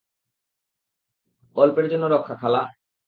অল্পের 1.55 1.85
জন্য 1.89 2.05
রক্ষা, 2.05 2.35
খালা। 2.35 2.61